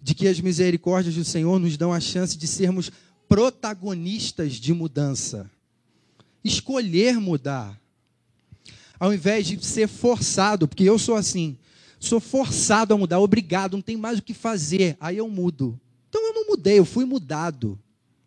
[0.01, 2.91] de que as misericórdias do Senhor nos dão a chance de sermos
[3.29, 5.51] protagonistas de mudança.
[6.45, 7.79] Escolher mudar.
[8.99, 11.57] Ao invés de ser forçado, porque eu sou assim,
[11.99, 15.79] sou forçado a mudar, obrigado, não tem mais o que fazer, aí eu mudo.
[16.09, 17.79] Então eu não mudei, eu fui mudado.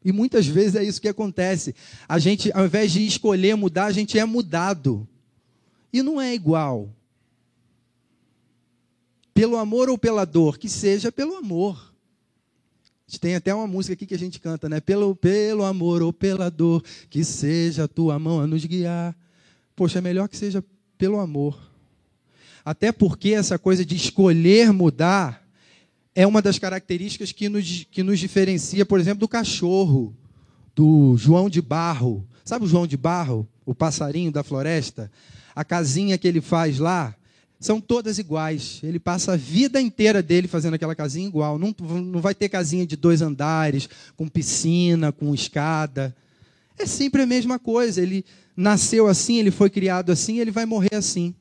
[0.03, 1.73] E muitas vezes é isso que acontece.
[2.07, 5.07] A gente, ao invés de escolher mudar, a gente é mudado.
[5.93, 6.89] E não é igual.
[9.31, 10.57] Pelo amor ou pela dor?
[10.57, 11.93] Que seja pelo amor.
[13.07, 14.79] A gente tem até uma música aqui que a gente canta, né?
[14.79, 19.15] Pelo, pelo amor ou pela dor, que seja a tua mão a nos guiar.
[19.75, 20.63] Poxa, é melhor que seja
[20.97, 21.59] pelo amor.
[22.65, 25.43] Até porque essa coisa de escolher mudar
[26.15, 30.15] é uma das características que nos, que nos diferencia, por exemplo, do cachorro,
[30.75, 32.25] do João de Barro.
[32.45, 35.11] Sabe o João de Barro, o passarinho da floresta?
[35.55, 37.15] a casinha que ele faz lá,
[37.59, 38.81] são todas iguais.
[38.83, 41.57] Ele passa a vida inteira dele fazendo aquela casinha igual.
[41.57, 43.87] Não, não vai ter casinha de dois andares,
[44.17, 46.13] com piscina, com escada.
[46.77, 48.01] É sempre a mesma coisa.
[48.01, 51.33] Ele nasceu assim, ele foi criado assim, ele vai morrer assim.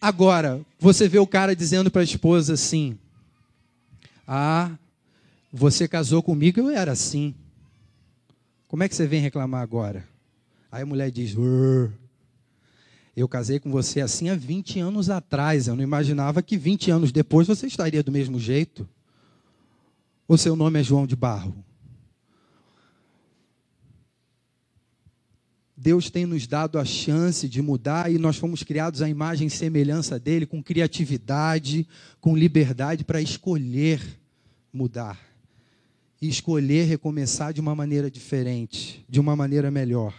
[0.00, 2.98] Agora, você vê o cara dizendo para a esposa assim:
[4.26, 4.70] Ah,
[5.52, 7.34] você casou comigo, eu era assim.
[8.70, 10.08] Como é que você vem reclamar agora?
[10.70, 11.34] Aí a mulher diz:
[13.16, 15.66] Eu casei com você assim há 20 anos atrás.
[15.66, 18.88] Eu não imaginava que 20 anos depois você estaria do mesmo jeito.
[20.28, 21.52] O seu nome é João de Barro.
[25.76, 29.50] Deus tem nos dado a chance de mudar e nós fomos criados à imagem e
[29.50, 31.88] semelhança dele, com criatividade,
[32.20, 34.00] com liberdade para escolher
[34.72, 35.29] mudar
[36.20, 40.14] e escolher recomeçar de uma maneira diferente, de uma maneira melhor.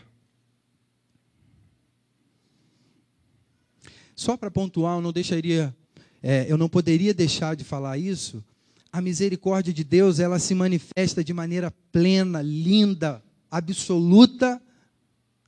[4.16, 5.76] Só para pontuar, eu não deixaria,
[6.22, 8.44] é, eu não poderia deixar de falar isso.
[8.92, 14.62] A misericórdia de Deus, ela se manifesta de maneira plena, linda, absoluta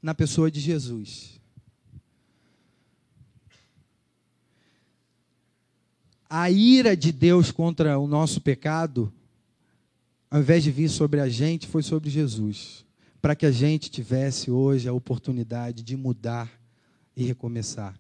[0.02, 1.39] na pessoa de Jesus.
[6.30, 9.13] A ira de Deus contra o nosso pecado,
[10.34, 12.84] ao invés de vir sobre a gente, foi sobre Jesus,
[13.22, 16.52] para que a gente tivesse hoje a oportunidade de mudar
[17.15, 17.93] e recomeçar.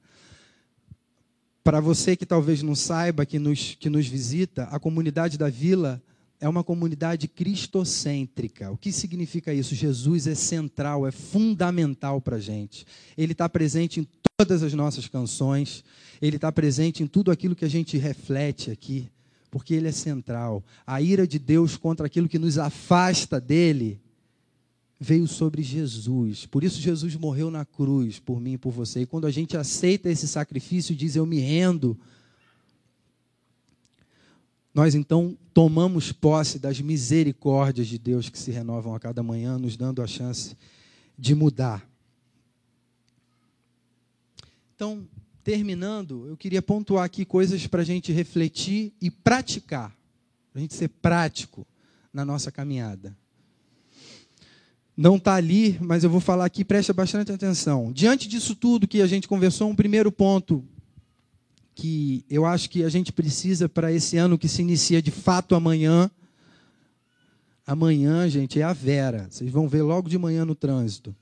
[1.63, 6.01] Para você que talvez não saiba, que nos, que nos visita, a comunidade da vila
[6.39, 8.71] é uma comunidade cristocêntrica.
[8.71, 9.75] O que significa isso?
[9.75, 12.83] Jesus é central, é fundamental para a gente.
[13.15, 15.83] Ele está presente em todas as nossas canções,
[16.19, 19.07] ele está presente em tudo aquilo que a gente reflete aqui,
[19.53, 20.63] porque ele é central.
[20.83, 24.01] A ira de Deus contra aquilo que nos afasta dele
[24.99, 26.47] veio sobre Jesus.
[26.47, 29.01] Por isso Jesus morreu na cruz por mim e por você.
[29.01, 31.95] E quando a gente aceita esse sacrifício, diz eu me rendo,
[34.73, 39.77] nós então tomamos posse das misericórdias de Deus que se renovam a cada manhã, nos
[39.77, 40.57] dando a chance
[41.15, 41.87] de mudar.
[44.75, 45.07] Então,
[45.43, 49.89] terminando, eu queria pontuar aqui coisas para a gente refletir e praticar,
[50.51, 51.67] para a gente ser prático
[52.13, 53.15] na nossa caminhada.
[54.95, 57.91] Não está ali, mas eu vou falar aqui, presta bastante atenção.
[57.91, 60.63] Diante disso tudo que a gente conversou, um primeiro ponto
[61.75, 65.55] que eu acho que a gente precisa para esse ano que se inicia de fato
[65.55, 66.09] amanhã.
[67.65, 69.27] Amanhã, gente, é a Vera.
[69.29, 71.15] Vocês vão ver logo de manhã no trânsito.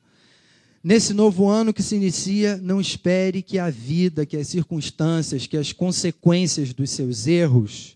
[0.84, 5.58] Nesse novo ano que se inicia, não espere que a vida, que as circunstâncias, que
[5.58, 7.96] as consequências dos seus erros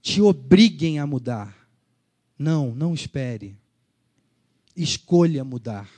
[0.00, 1.54] te obriguem a mudar.
[2.38, 3.56] Não, não espere.
[4.74, 5.90] Escolha mudar.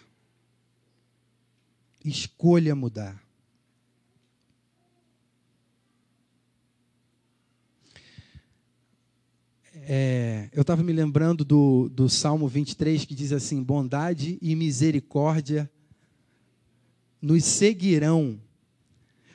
[2.05, 3.23] Escolha mudar.
[9.93, 15.69] é, eu estava me lembrando do, do Salmo 23 que diz assim: bondade e misericórdia
[17.21, 18.39] nos seguirão.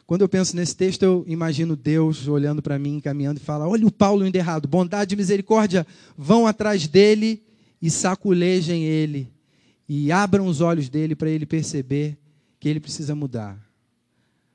[0.07, 3.87] Quando eu penso nesse texto, eu imagino Deus olhando para mim, caminhando e fala: Olha
[3.87, 5.85] o Paulo indo errado, bondade e misericórdia
[6.17, 7.43] vão atrás dele
[7.81, 9.31] e saculejem ele,
[9.87, 12.17] e abram os olhos dele para ele perceber
[12.59, 13.63] que ele precisa mudar.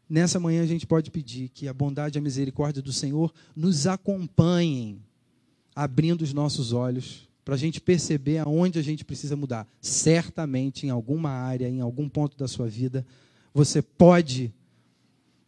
[0.09, 3.87] Nessa manhã a gente pode pedir que a bondade e a misericórdia do Senhor nos
[3.87, 5.01] acompanhem
[5.75, 9.66] abrindo os nossos olhos para a gente perceber aonde a gente precisa mudar.
[9.81, 13.05] Certamente, em alguma área, em algum ponto da sua vida,
[13.53, 14.53] você pode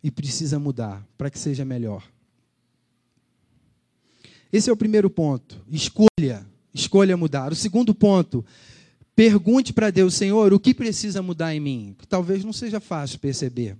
[0.03, 2.03] e precisa mudar para que seja melhor.
[4.53, 5.65] Esse é o primeiro ponto.
[5.71, 6.47] Escolha.
[6.75, 7.53] Escolha mudar.
[7.53, 8.45] O segundo ponto,
[9.15, 11.95] pergunte para Deus, Senhor, o que precisa mudar em mim?
[11.99, 13.77] Que talvez não seja fácil perceber.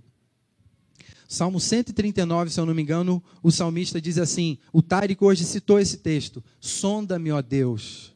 [1.33, 5.81] Salmo 139, se eu não me engano, o salmista diz assim: o Tárico hoje citou
[5.81, 8.13] esse texto: Sonda-me, ó Deus,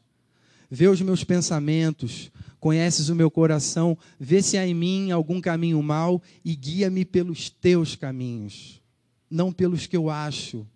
[0.71, 5.83] vê os meus pensamentos, conheces o meu coração, vê se há em mim algum caminho
[5.83, 8.83] mau e guia-me pelos teus caminhos,
[9.31, 10.67] não pelos que eu acho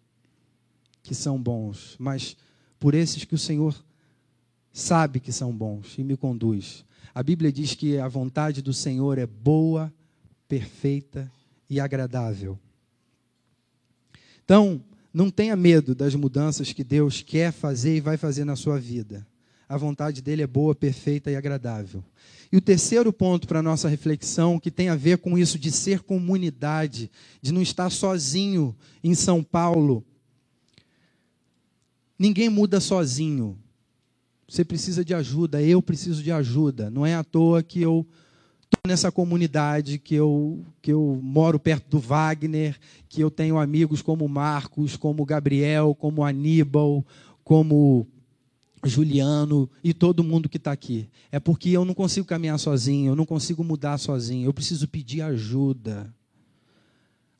[1.03, 2.39] que são bons, mas
[2.79, 3.77] por esses que o Senhor
[4.73, 6.87] sabe que são bons e me conduz.
[7.15, 9.93] A Bíblia diz que a vontade do Senhor é boa,
[10.49, 11.31] perfeita
[11.71, 12.59] e agradável.
[14.45, 14.83] Então,
[15.15, 19.27] não tenha medo das mudanças que Deus quer fazer e vai fazer na sua vida.
[19.69, 22.03] A vontade dele é boa, perfeita e agradável.
[22.51, 25.71] E o terceiro ponto para a nossa reflexão, que tem a ver com isso de
[25.71, 27.09] ser comunidade,
[27.41, 30.05] de não estar sozinho em São Paulo.
[32.19, 33.57] Ninguém muda sozinho.
[34.49, 36.91] Você precisa de ajuda, eu preciso de ajuda.
[36.91, 38.05] Não é à toa que eu
[38.87, 42.79] nessa comunidade, que eu, que eu moro perto do Wagner,
[43.09, 47.05] que eu tenho amigos como Marcos, como Gabriel, como Aníbal,
[47.45, 48.07] como
[48.85, 51.09] Juliano e todo mundo que está aqui.
[51.31, 55.23] É porque eu não consigo caminhar sozinho, eu não consigo mudar sozinho, eu preciso pedir
[55.23, 56.13] ajuda.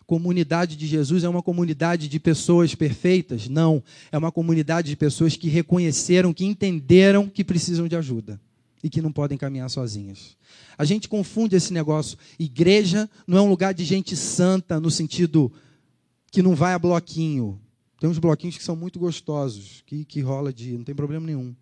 [0.07, 3.49] comunidade de Jesus é uma comunidade de pessoas perfeitas?
[3.49, 3.83] Não.
[4.13, 8.41] É uma comunidade de pessoas que reconheceram, que entenderam que precisam de ajuda
[8.83, 10.37] e que não podem caminhar sozinhas.
[10.77, 12.17] A gente confunde esse negócio.
[12.39, 15.53] Igreja não é um lugar de gente santa no sentido
[16.31, 17.61] que não vai a bloquinho.
[17.99, 20.73] Tem uns bloquinhos que são muito gostosos, que, que rola de.
[20.73, 21.55] não tem problema nenhum.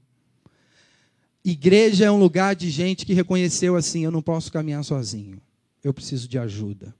[1.44, 5.40] Igreja é um lugar de gente que reconheceu assim: eu não posso caminhar sozinho,
[5.82, 6.94] eu preciso de ajuda.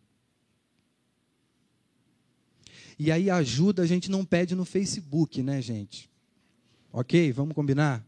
[2.99, 6.11] E aí, ajuda a gente não pede no Facebook, né, gente?
[6.93, 7.31] Ok?
[7.31, 8.05] Vamos combinar?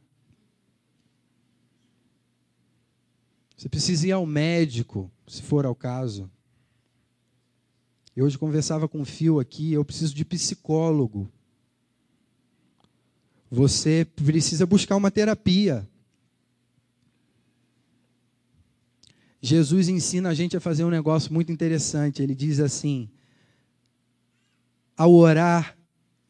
[3.61, 6.30] Você precisa ir ao médico, se for ao caso.
[8.16, 11.30] Eu hoje conversava com o Fio aqui, eu preciso de psicólogo.
[13.50, 15.86] Você precisa buscar uma terapia.
[19.42, 22.22] Jesus ensina a gente a fazer um negócio muito interessante.
[22.22, 23.11] Ele diz assim:
[24.96, 25.76] ao orar,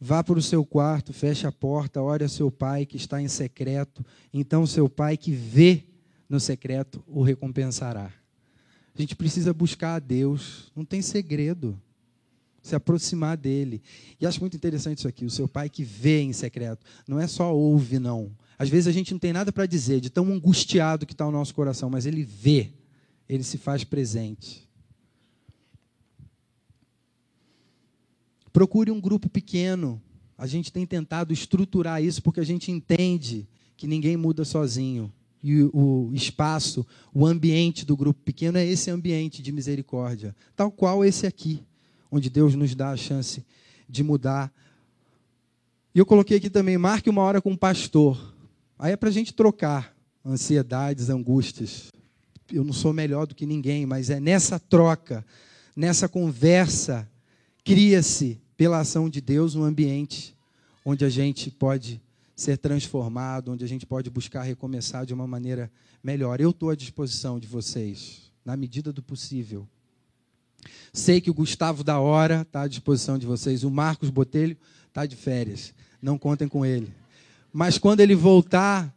[0.00, 3.28] vá para o seu quarto, feche a porta, ore a seu pai que está em
[3.28, 4.04] secreto.
[4.34, 5.89] Então, seu pai que vê
[6.30, 8.12] no secreto o recompensará.
[8.94, 11.78] A gente precisa buscar a Deus, não tem segredo.
[12.62, 13.82] Se aproximar dele.
[14.20, 16.84] E acho muito interessante isso aqui, o seu pai que vê em secreto.
[17.08, 18.30] Não é só ouve, não.
[18.58, 21.32] Às vezes a gente não tem nada para dizer, de tão angustiado que está o
[21.32, 22.70] nosso coração, mas ele vê,
[23.26, 24.68] ele se faz presente.
[28.52, 30.00] Procure um grupo pequeno.
[30.36, 35.10] A gente tem tentado estruturar isso porque a gente entende que ninguém muda sozinho
[35.42, 41.04] e o espaço, o ambiente do grupo pequeno é esse ambiente de misericórdia, tal qual
[41.04, 41.62] esse aqui,
[42.10, 43.44] onde Deus nos dá a chance
[43.88, 44.52] de mudar.
[45.94, 48.34] E eu coloquei aqui também, marque uma hora com o pastor.
[48.78, 51.88] Aí é para a gente trocar ansiedades, angústias.
[52.52, 55.24] Eu não sou melhor do que ninguém, mas é nessa troca,
[55.74, 57.08] nessa conversa,
[57.64, 60.36] cria-se, pela ação de Deus, um ambiente
[60.84, 62.00] onde a gente pode
[62.40, 65.70] ser transformado, onde a gente pode buscar recomeçar de uma maneira
[66.02, 66.40] melhor.
[66.40, 69.68] Eu estou à disposição de vocês, na medida do possível.
[70.90, 74.56] Sei que o Gustavo da Hora está à disposição de vocês, o Marcos Botelho
[74.88, 76.90] está de férias, não contem com ele.
[77.52, 78.90] Mas quando ele voltar,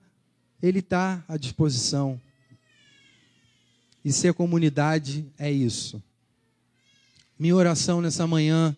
[0.61, 2.19] ele está à disposição.
[4.05, 6.01] E ser comunidade é isso.
[7.37, 8.75] Minha oração nessa manhã,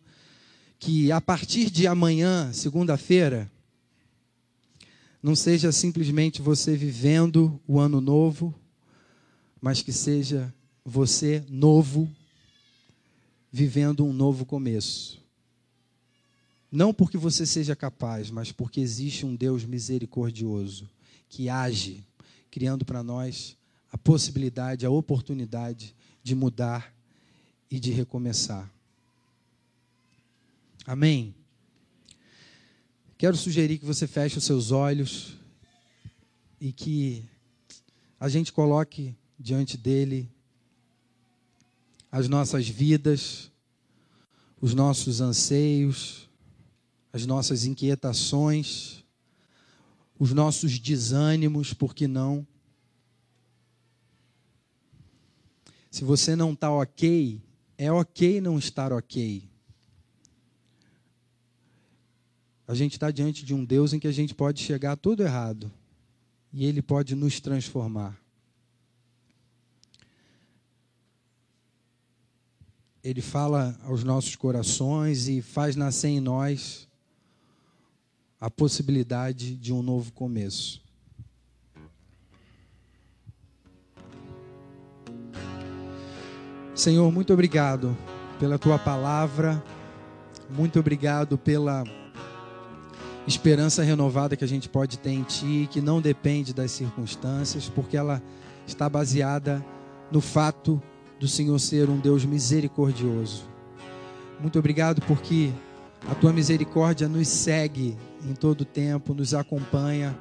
[0.80, 3.51] que a partir de amanhã, segunda-feira,
[5.26, 8.54] não seja simplesmente você vivendo o ano novo,
[9.60, 10.54] mas que seja
[10.86, 12.08] você novo,
[13.52, 15.20] vivendo um novo começo.
[16.72, 20.88] Não porque você seja capaz, mas porque existe um Deus misericordioso
[21.28, 22.06] que age,
[22.52, 23.58] criando para nós
[23.92, 26.94] a possibilidade, a oportunidade de mudar
[27.72, 28.72] e de recomeçar.
[30.86, 31.34] Amém?
[33.26, 35.34] Quero sugerir que você feche os seus olhos
[36.62, 37.26] e que
[38.20, 40.32] a gente coloque diante dele
[42.12, 43.52] as nossas vidas,
[44.62, 46.30] os nossos anseios,
[47.12, 49.04] as nossas inquietações,
[50.20, 52.46] os nossos desânimos, por que não?
[55.90, 57.42] Se você não está ok,
[57.76, 59.50] é ok não estar ok.
[62.68, 65.72] A gente está diante de um Deus em que a gente pode chegar tudo errado
[66.51, 68.20] e Ele pode nos transformar.
[73.03, 76.88] Ele fala aos nossos corações e faz nascer em nós
[78.39, 80.84] a possibilidade de um novo começo.
[86.74, 87.95] Senhor, muito obrigado
[88.39, 89.63] pela tua palavra,
[90.49, 91.84] muito obrigado pela
[93.28, 97.98] esperança renovada que a gente pode ter em Ti, que não depende das circunstâncias, porque
[97.98, 98.22] ela
[98.68, 99.66] está baseada
[100.12, 100.82] no fato
[101.20, 103.44] do Senhor ser um Deus misericordioso.
[104.40, 105.52] Muito obrigado porque
[106.10, 107.98] a Tua misericórdia nos segue
[108.30, 110.18] em todo o tempo, nos acompanha,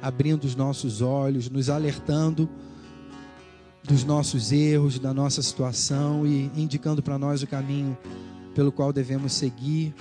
[0.00, 2.48] abrindo os nossos olhos, nos alertando
[3.82, 7.96] dos nossos erros, da nossa situação e indicando para nós o caminho
[8.54, 9.94] pelo qual devemos seguir.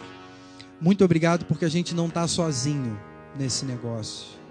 [0.80, 2.98] Muito obrigado porque a gente não está sozinho
[3.38, 4.44] nesse negócio.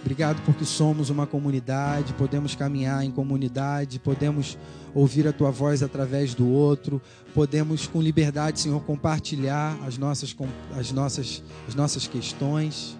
[0.00, 4.56] Obrigado porque somos uma comunidade, podemos caminhar em comunidade, podemos
[4.94, 7.02] ouvir a tua voz através do outro,
[7.34, 10.34] podemos com liberdade, Senhor, compartilhar as nossas,
[10.78, 12.96] as nossas, as nossas questões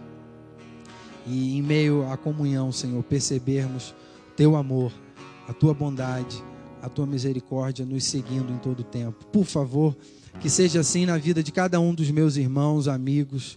[1.27, 3.95] e em meio à comunhão, Senhor, percebermos
[4.37, 4.93] teu amor,
[5.49, 6.43] a tua bondade,
[6.83, 9.25] a tua misericórdia nos seguindo em todo o tempo.
[9.27, 9.97] Por favor,
[10.41, 13.57] Que seja assim na vida de cada um dos meus irmãos, amigos,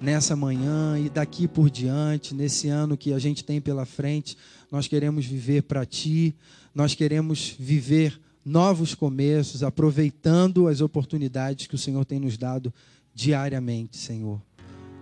[0.00, 4.36] nessa manhã e daqui por diante, nesse ano que a gente tem pela frente.
[4.70, 6.34] Nós queremos viver para Ti,
[6.74, 12.72] nós queremos viver novos começos, aproveitando as oportunidades que o Senhor tem nos dado
[13.14, 14.40] diariamente, Senhor.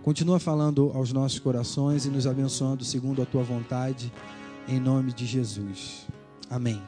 [0.03, 4.13] Continua falando aos nossos corações e nos abençoando segundo a tua vontade,
[4.69, 6.07] em nome de Jesus.
[6.49, 6.81] Amém.